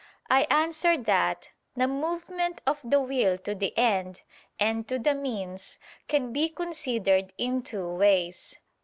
[0.31, 4.23] I answer that, The movement of the will to the end
[4.59, 5.77] and to the means
[6.07, 8.55] can be considered in two ways.